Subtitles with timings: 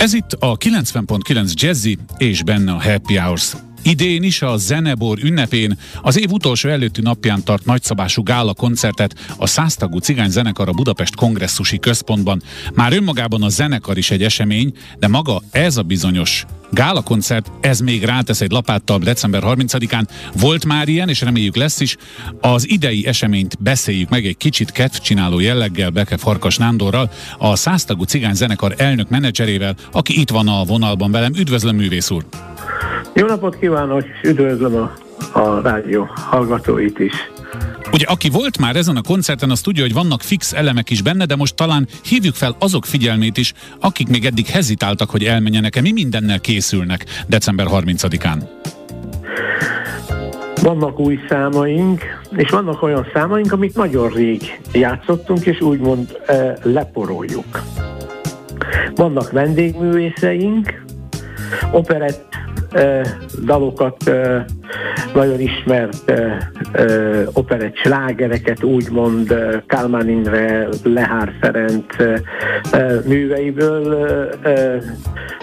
[0.00, 3.52] Ez itt a 90.9 Jazzy és benne a Happy Hours.
[3.82, 9.46] Idén is a Zenebor ünnepén az év utolsó előtti napján tart nagyszabású gála koncertet a
[9.46, 12.42] száztagú cigány zenekar a Budapest kongresszusi központban.
[12.74, 17.80] Már önmagában a zenekar is egy esemény, de maga ez a bizonyos Gála koncert, ez
[17.80, 20.02] még rátesz egy lapáttal december 30-án.
[20.40, 21.96] Volt már ilyen, és reméljük lesz is.
[22.40, 28.34] Az idei eseményt beszéljük meg egy kicsit kedvcsináló jelleggel Beke Farkas Nándorral, a száztagú cigány
[28.34, 31.32] zenekar elnök menedzserével, aki itt van a vonalban velem.
[31.38, 32.24] Üdvözlöm, művész úr!
[33.14, 34.92] Jó napot kívánok, és üdvözlöm a,
[35.38, 37.14] a rádió hallgatóit is.
[37.92, 41.24] Ugye, aki volt már ezen a koncerten, az tudja, hogy vannak fix elemek is benne,
[41.24, 45.80] de most talán hívjuk fel azok figyelmét is, akik még eddig hezitáltak, hogy elmenjenek-e.
[45.80, 48.42] Mi mindennel készülnek december 30-án?
[50.62, 52.02] Vannak új számaink,
[52.36, 57.62] és vannak olyan számaink, amit nagyon rég játszottunk, és úgymond e, leporoljuk.
[58.94, 60.82] Vannak vendégművészeink,
[61.72, 62.36] operett
[63.44, 64.10] dalokat,
[65.14, 66.12] nagyon ismert
[67.32, 69.34] operett slágereket, úgymond
[69.66, 71.84] Kálmán Imre, Lehár Ferenc
[73.06, 74.08] műveiből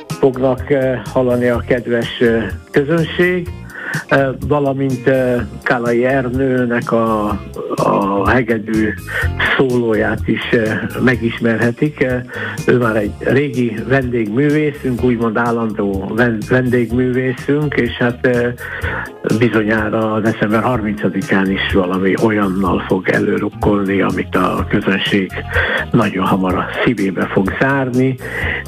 [0.08, 0.73] fognak
[1.14, 2.23] hallani a kedves
[2.72, 3.50] közönség
[4.48, 5.09] valamint
[5.64, 7.40] Kálai Ernőnek a,
[7.76, 8.94] a hegedű
[9.58, 10.50] szólóját is
[11.03, 12.06] megismerhetik.
[12.68, 16.12] Ő már egy régi vendégművészünk, úgymond állandó
[16.50, 18.30] vendégművészünk, és hát
[19.38, 25.31] bizonyára december 30-án is valami olyannal fog előrukkolni, amit a közönség
[25.92, 28.16] nagyon hamar a szívébe fog zárni.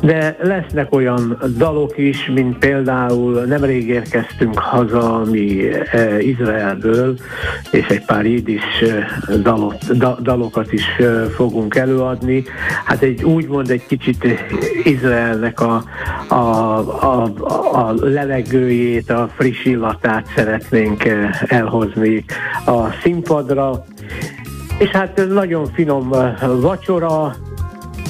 [0.01, 7.15] De lesznek olyan dalok is, mint például nemrég érkeztünk haza mi e, Izraelből,
[7.71, 8.83] és egy pár is
[9.41, 10.85] dalot, da, dalokat is
[11.35, 12.43] fogunk előadni.
[12.85, 14.27] Hát egy úgymond egy kicsit
[14.83, 15.83] Izraelnek a,
[16.27, 17.31] a, a,
[17.71, 21.03] a levegőjét, a friss illatát szeretnénk
[21.47, 22.25] elhozni
[22.65, 23.83] a színpadra.
[24.77, 26.09] És hát nagyon finom
[26.59, 27.35] vacsora,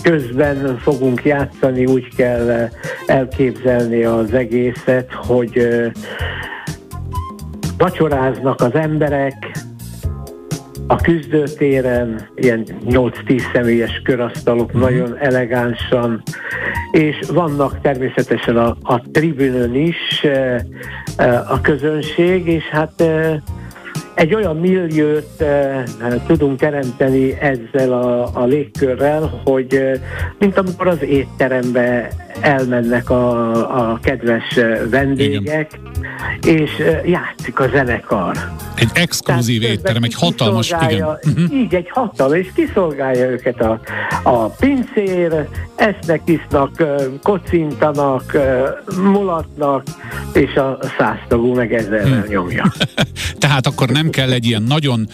[0.02, 2.70] közben fogunk játszani, úgy kell
[3.06, 5.68] elképzelni az egészet, hogy
[7.80, 9.52] vacsoráznak az emberek,
[10.88, 14.80] a küzdőtéren ilyen 8-10 személyes körasztalok mm.
[14.80, 16.24] nagyon elegánsan,
[16.92, 20.66] és vannak természetesen a, a tribünön is e,
[21.18, 23.42] e, a közönség, és hát e,
[24.20, 25.84] egy olyan milliót e,
[26.28, 30.00] tudunk teremteni ezzel a, a légkörrel, hogy e,
[30.40, 32.10] mint amikor az étterembe
[32.42, 34.60] elmennek a, a kedves
[34.90, 35.80] vendégek,
[36.42, 36.58] igen.
[36.58, 36.72] és
[37.06, 38.38] játszik a zenekar.
[38.76, 41.08] Egy exkluzív Tehát étterem, egy hatalmas, igen.
[41.08, 41.54] Uh-huh.
[41.54, 43.80] Így, egy hatalmas, és kiszolgálja őket a,
[44.24, 46.84] a pincér, esznek, isznak,
[47.24, 48.38] kocintanak,
[49.02, 49.84] mulatnak,
[50.34, 52.24] és a száztagú meg ezzel hmm.
[52.28, 52.72] nyomja.
[53.40, 55.08] Tehát akkor nem kell egy ilyen nagyon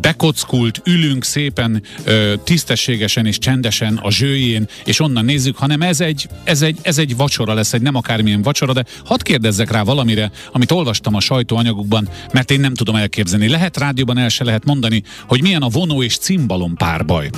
[0.00, 1.82] bekockult, ülünk szépen,
[2.44, 7.16] tisztességesen és csendesen a zsőjén, és onnan nézzük, hanem ez egy, ez egy, ez egy
[7.16, 12.08] vacsora lesz, egy nem akármilyen vacsora, de hadd kérdezzek rá valamire, amit olvastam a sajtóanyagokban,
[12.32, 13.48] mert én nem tudom elképzelni.
[13.48, 17.30] Lehet rádióban el se lehet mondani, hogy milyen a vonó és cimbalom párbaj.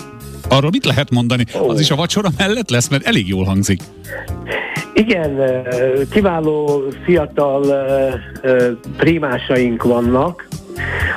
[0.49, 1.45] Arról mit lehet mondani?
[1.69, 3.81] Az is a vacsora mellett lesz, mert elég jól hangzik.
[4.95, 5.63] Igen,
[6.11, 7.65] kiváló fiatal
[8.97, 10.49] primásaink vannak,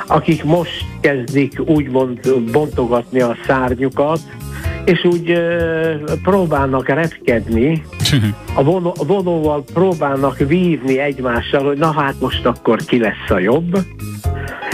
[0.08, 2.18] akik most kezdik úgymond
[2.52, 4.20] bontogatni a szárnyukat,
[4.84, 5.42] és úgy
[6.22, 7.82] próbálnak repkedni,
[8.54, 13.38] a, vonó, a vonóval próbálnak vívni egymással, hogy na hát most akkor ki lesz a
[13.38, 13.78] jobb.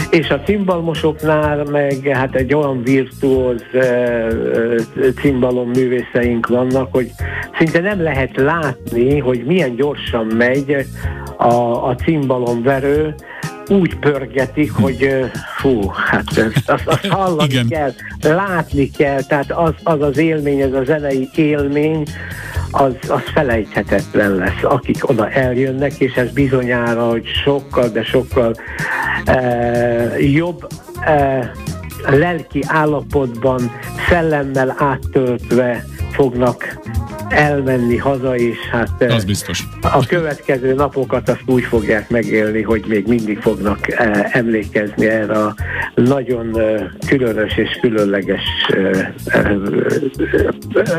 [0.09, 3.63] És a cimbalmosoknál meg hát egy olyan virtuóz
[5.21, 7.11] cimbalom művészeink vannak, hogy
[7.57, 10.85] szinte nem lehet látni, hogy milyen gyorsan megy
[11.37, 13.15] a, a cimbalomverő,
[13.69, 15.25] úgy pörgetik, hogy
[15.57, 16.23] fú, hát
[16.65, 17.67] azt, azt hallani Igen.
[17.67, 22.03] kell, látni kell, tehát az, az az élmény, ez a zenei élmény,
[22.71, 28.55] az, az felejthetetlen lesz, akik oda eljönnek, és ez bizonyára, hogy sokkal, de sokkal
[29.25, 30.67] eh, jobb
[30.99, 31.49] eh,
[32.05, 33.71] lelki állapotban,
[34.09, 36.79] szellemmel áttöltve fognak
[37.29, 39.67] elmenni haza, és hát az biztos.
[39.81, 43.79] a következő napokat azt úgy fogják megélni, hogy még mindig fognak
[44.31, 45.55] emlékezni erre a
[45.95, 46.57] nagyon
[47.07, 48.41] különös és különleges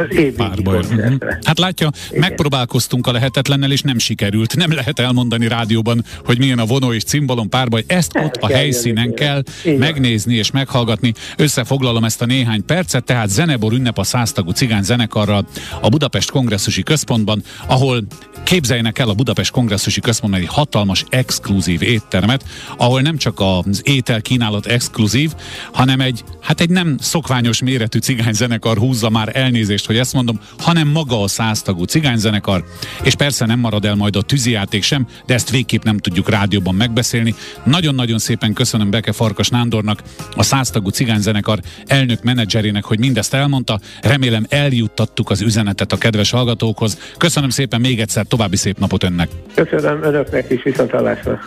[0.08, 1.14] évvégi mhm.
[1.44, 2.20] Hát látja, Igen.
[2.20, 4.56] megpróbálkoztunk a lehetetlennel, és nem sikerült.
[4.56, 7.84] Nem lehet elmondani rádióban, hogy milyen a vonó és cimbalom párbaj.
[7.86, 9.78] Ezt nem ott a helyszínen kell Igen.
[9.78, 11.14] megnézni és meghallgatni.
[11.36, 15.46] Összefoglalom ezt a néhány percet, tehát Zenebor ünnep a száztagú cigány zenekarral
[15.80, 18.06] a Budapest Budapest kongresszusi központban, ahol
[18.44, 22.44] képzeljenek el a Budapest kongresszusi központban egy hatalmas exkluzív éttermet,
[22.76, 25.32] ahol nem csak az étel kínálat exkluzív,
[25.72, 30.88] hanem egy, hát egy nem szokványos méretű cigányzenekar húzza már elnézést, hogy ezt mondom, hanem
[30.88, 32.64] maga a száztagú cigányzenekar,
[33.02, 36.74] és persze nem marad el majd a tűzijáték sem, de ezt végképp nem tudjuk rádióban
[36.74, 37.34] megbeszélni.
[37.64, 40.02] Nagyon-nagyon szépen köszönöm Beke Farkas Nándornak,
[40.36, 43.80] a száztagú cigányzenekar elnök menedzserének, hogy mindezt elmondta.
[44.00, 46.98] Remélem eljuttattuk az üzenetet a kedves hallgatókhoz.
[47.18, 49.28] Köszönöm szépen még egyszer, további szép napot önnek.
[49.54, 51.40] Köszönöm önöknek is, viszontlátásra.